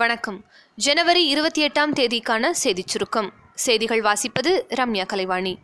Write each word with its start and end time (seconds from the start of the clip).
வணக்கம். 0.00 0.44
ஜனவரி 0.76 1.26
இருபத்தி 1.26 1.66
எட்டாம் 1.66 1.92
தேதிக்கான 1.96 2.50
செய்திச் 2.50 2.88
சுருக்கம். 2.88 3.32
செய்திகள் 3.54 4.00
வாசிப்பது 4.00 4.50
ரம்யா 4.68 5.06
கலைவாணி. 5.06 5.58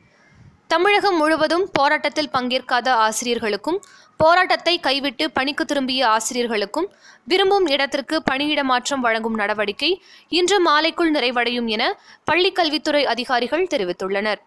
தமிழகம் 0.66 1.16
முழுவதும் 1.16 1.68
போராட்டத்தில் 1.72 2.30
பங்கேற்காத 2.30 2.94
ஆசிரியர்களுக்கும் 2.94 3.78
போராட்டத்தை 4.16 4.80
கைவிட்டு 4.80 5.30
பணிக்கு 5.30 5.64
திரும்பிய 5.64 6.08
ஆசிரியர்களுக்கும் 6.08 6.88
விரும்பும் 7.24 7.66
இடத்திற்கு 7.66 8.22
பணியிட 8.22 8.64
மாற்றம் 8.64 9.00
வழங்கும் 9.00 9.34
நடவடிக்கை 9.34 10.02
இன்று 10.28 10.58
மாலைக்குள் 10.70 11.14
நிறைவடையும் 11.14 11.66
என 11.66 12.00
பள்ளிக்கல்வித்துறை 12.32 13.04
அதிகாரிகள் 13.04 13.66
தெரிவித்துள்ளனர். 13.66 14.42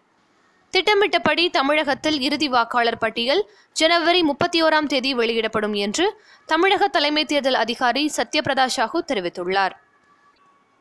திட்டமிட்டபடி 0.70 1.50
தமிழகத்தில் 1.50 2.20
இறுதி 2.20 2.48
வாக்காளர் 2.48 2.98
பட்டியல் 2.98 3.50
ஜனவரி 3.72 4.22
முப்பத்தி 4.22 4.62
ஓராம் 4.62 4.86
தேதி 4.86 5.14
வெளியிடப்படும் 5.14 5.74
என்று 5.74 6.06
தமிழக 6.46 6.88
தலைமை 6.88 7.24
தேர்தல் 7.24 7.54
அதிகாரி 7.54 8.12
சத்யபிரதா 8.16 8.66
சாஹூ 8.76 8.98
தெரிவித்துள்ளார். 9.12 9.74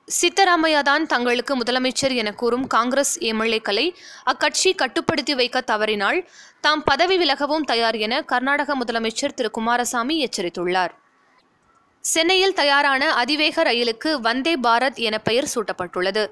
சித்தராமையா 0.07 0.81
தான் 0.81 1.05
தங்களுக்கு 1.05 1.53
முதலமைச்சர் 1.57 2.15
என 2.15 2.33
கூறும் 2.33 2.67
காங்கிரஸ் 2.67 3.19
எம்எல்ஏக்களை 3.19 3.85
அக்கட்சி 4.23 4.75
கட்டுப்படுத்தி 4.75 5.35
வைக்க 5.35 5.61
தவறினால் 5.61 6.19
தாம் 6.61 6.83
பதவி 6.83 7.17
விலகவும் 7.17 7.63
தயார் 7.63 7.95
என 7.95 8.21
கர்நாடக 8.21 8.75
முதலமைச்சர் 8.75 9.33
திரு 9.33 9.51
குமாரசாமி 9.51 10.17
எச்சரித்துள்ளார். 10.25 10.93
சென்னையில் 11.99 12.53
தயாரான 12.53 13.13
அதிவேக 13.13 13.63
ரயிலுக்கு 13.63 14.13
வந்தே 14.21 14.55
பாரத் 14.55 14.99
என 15.07 15.17
பெயர் 15.17 15.51
சூட்டப்பட்டுள்ளது. 15.55 16.25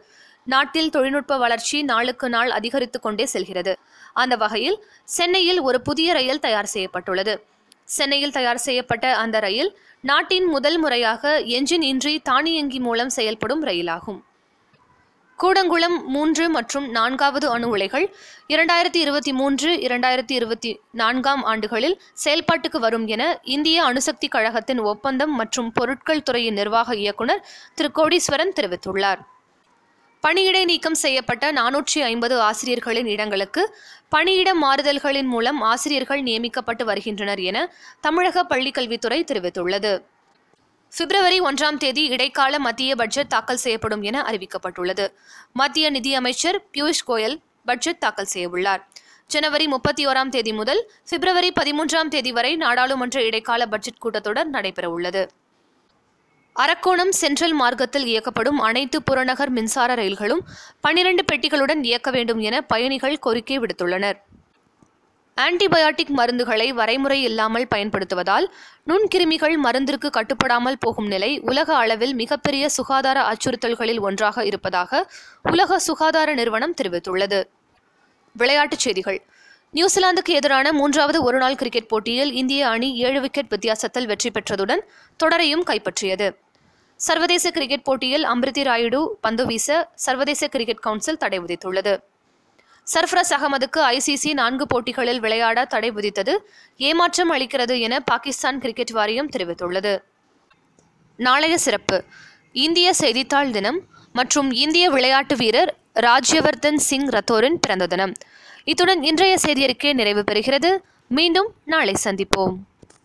நாட்டில் 0.54 0.90
தொழில்நுட்ப 0.90 1.38
வளர்ச்சி 1.38 1.77
நாளுக்கு 1.84 2.30
நாள் 2.30 2.52
அதிகரித்து 2.52 2.99
கொண்டே 2.99 3.26
செல்கிறது. 3.26 3.73
அந்த 4.13 4.35
வகையில் 4.35 4.77
சென்னையில் 5.04 5.62
ஒரு 5.62 5.81
புதிய 5.81 6.13
ரயில் 6.13 6.44
தயார் 6.45 6.73
செய்யப்பட்டுள்ளது. 6.76 7.35
சென்னையில் 7.95 8.35
தயார் 8.38 8.62
செய்யப்பட்ட 8.68 9.16
அந்த 9.23 9.40
ரயில் 9.40 9.71
நாட்டின் 10.02 10.45
முதல் 10.45 10.77
முறையாக 10.77 11.40
என்ஜின் 11.58 11.85
இன்றி 11.91 12.13
தானியங்கி 12.20 12.80
மூலம் 12.80 13.09
செயல்படும் 13.09 13.63
ரயிலாகும். 13.66 14.21
கூடங்குளம் 15.40 15.95
மூன்று 16.05 16.49
மற்றும் 16.49 16.85
நான்காவது 16.90 17.48
அணு 17.49 17.70
உலைகள் 17.70 18.05
இரண்டாயிரத்தி 18.54 18.99
இருபத்தி 19.05 19.32
மூன்று 19.34 19.70
இரண்டாயிரத்தி 19.87 20.32
இருபத்தி 20.32 20.71
நான்காம் 20.91 21.43
ஆண்டுகளில் 21.43 21.98
செயல்பாட்டுக்கு 22.24 22.80
வரும் 22.80 23.07
என 23.07 23.24
இந்திய 23.55 23.84
அணுசக்தி 23.84 24.27
கழகத்தின் 24.27 24.80
ஒப்பந்தம் 24.80 25.35
மற்றும் 25.35 25.71
பொருட்கள் 25.71 26.26
துறையின் 26.30 26.54
நிர்வாக 26.54 26.96
இயக்குனர் 26.96 27.46
திரு 27.74 27.91
கோடீஸ்வரன் 27.96 28.55
தெரிவித்துள்ளார். 28.59 29.24
பணியிடை 30.26 30.62
நீக்கம் 30.65 30.98
செய்யப்பட்ட 31.01 31.45
நானூற்றி 31.51 31.99
ஐம்பது 32.12 32.35
ஆசிரியர்களின் 32.41 33.05
இடங்களுக்கு 33.05 33.63
பணியிட 34.09 34.49
மாறுதல்களின் 34.62 35.29
மூலம் 35.34 35.59
ஆசிரியர்கள் 35.71 36.21
நியமிக்கப்பட்டு 36.21 36.84
வருகின்றனர் 36.85 37.41
என 37.49 37.57
தமிழக 38.01 38.46
பள்ளிக்கல்வித்துறை 38.49 39.20
தெரிவித்துள்ளது. 39.31 39.91
பிப்ரவரி 40.98 41.40
ஒன்றாம் 41.41 41.77
தேதி 41.77 42.05
இடைக்கால 42.15 42.59
மத்திய 42.59 42.96
பட்ஜெட் 42.96 43.31
தாக்கல் 43.35 43.62
செய்யப்படும் 43.65 44.01
என 44.01 44.26
அறிவிக்கப்பட்டுள்ளது. 44.31 45.07
மத்திய 45.53 45.90
நிதியமைச்சர் 45.90 46.59
பியூஷ் 46.73 47.05
கோயல் 47.07 47.37
பட்ஜெட் 47.65 47.99
தாக்கல் 47.99 48.34
செய்யவுள்ளார். 48.34 48.84
ஜனவரி 49.27 49.68
முப்பத்தி 49.68 50.03
ஓராம் 50.07 50.29
தேதி 50.29 50.53
முதல் 50.53 50.84
பிப்ரவரி 51.09 51.51
பதிமூன்றாம் 51.62 52.13
தேதி 52.18 52.31
வரை 52.31 52.55
நாடாளுமன்ற 52.55 53.23
இடைக்கால 53.23 53.65
பட்ஜெட் 53.65 54.03
கூட்டத்தொடர் 54.05 54.53
நடைபெறவுள்ளது. 54.53 55.26
அரக்கோணம் 56.59 57.09
சென்ட்ரல் 57.09 57.53
மார்க்கத்தில் 57.53 58.05
இயக்கப்படும் 58.05 58.59
அனைத்து 58.67 59.03
புறநகர் 59.03 59.49
மின்சார 59.49 59.93
ரயில்களும் 59.93 60.43
பனிரண்டு 60.81 61.23
பெட்டிகளுடன் 61.31 61.84
இயக்க 61.84 62.12
வேண்டும் 62.12 62.39
என 62.39 62.62
பயணிகள் 62.62 63.20
கோரிக்கை 63.20 63.59
விடுத்துள்ளனர். 63.59 64.17
ஆன்டிபயாட்டிக் 65.38 66.13
மருந்துகளை 66.17 66.67
வரைமுறை 66.73 67.17
இல்லாமல் 67.29 67.67
பயன்படுத்துவதால் 67.75 68.45
நுண்கிருமிகள் 68.88 69.56
மருந்திற்கு 69.63 70.09
கட்டுப்படாமல் 70.09 70.79
போகும் 70.79 71.07
நிலை 71.07 71.39
உலக 71.39 71.75
அளவில் 71.75 72.13
மிகப்பெரிய 72.13 72.69
சுகாதார 72.69 73.17
அச்சுறுத்தல்களில் 73.31 74.00
ஒன்றாக 74.00 74.45
இருப்பதாக 74.45 75.12
உலக 75.44 75.79
சுகாதார 75.79 76.34
நிறுவனம் 76.34 76.78
தெரிவித்துள்ளது. 76.81 77.41
விளையாட்டுச் 78.35 78.79
செய்திகள். 78.79 79.19
நியூசிலாந்துக்கு 79.72 80.34
எதிரான 80.34 80.74
மூன்றாவது 80.74 81.24
ஒருநாள் 81.24 81.56
கிரிக்கெட் 81.56 81.88
போட்டியில் 81.88 82.34
இந்திய 82.34 82.68
அணி 82.69 82.96
ஏழு 82.96 83.22
விக்கெட் 83.22 83.50
வித்தியாசத்தில் 83.50 84.06
வெற்றி 84.06 84.30
பெற்றதுடன் 84.30 84.84
தொடரையும் 85.24 85.63
கைப்பற்றியது. 85.66 86.30
சர்வதேச 86.95 87.51
கிரிக்கெட் 87.51 87.83
போட்டியில் 87.83 88.23
அம்ரிதி 88.23 88.63
ராயுடு 88.67 89.07
பந்து 89.22 89.45
வீச 89.45 89.89
சர்வதேச 89.95 90.47
கிரிக்கெட் 90.47 90.83
கவுன்சில் 90.85 91.17
தடை 91.17 91.39
விதித்துள்ளது. 91.39 91.94
சர்ஃப்ரஸ் 92.94 93.31
அகமதுக்கு 93.38 93.97
ஐசிசி 93.97 94.33
நான்கு 94.33 94.67
போட்டிகளில் 94.67 95.19
விளையாட 95.19 95.66
தடை 95.66 95.91
விதித்தது 95.91 96.33
ஏமாற்றம் 96.78 97.31
அளிக்கிறது 97.31 97.79
என 97.79 98.00
பாகிஸ்தான் 98.00 98.59
கிரிக்கெட் 98.59 98.89
வாரியம் 98.89 99.29
தெரிவித்துள்ளது. 99.29 99.94
நாளைய 101.17 101.57
சிறப்பு. 101.57 102.03
இந்திய 102.51 102.94
செய்தித்தாள் 102.94 103.51
தினம் 103.51 103.79
மற்றும் 104.13 104.51
இந்திய 104.51 104.89
விளையாட்டு 104.89 105.35
வீரர் 105.35 105.77
ராஜ்யவர்தன் 106.00 106.75
சிங் 106.75 107.07
ரத்தோரின் 107.07 107.57
பிறந்த 107.62 107.88
தினம். 107.88 108.13
இத்துடன் 108.63 109.03
இன்றைய 109.03 109.38
செய்தியறிக்கை 109.47 109.94
நிறைவு 109.94 110.23
பெறுகிறது. 110.31 110.77
மீண்டும் 111.07 111.53
நாளை 111.66 111.95
சந்திப்போம். 112.03 112.56